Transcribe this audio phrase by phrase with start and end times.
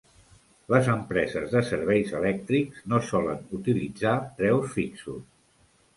[0.73, 5.25] Les empreses de serveis elèctrics no solen utilitzar preus fixos.